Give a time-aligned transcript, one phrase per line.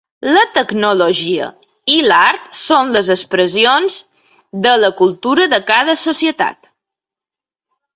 [0.35, 1.49] La tecnologia
[1.97, 4.01] i l'art són les expressions
[4.67, 6.77] de la cultura de cada societat.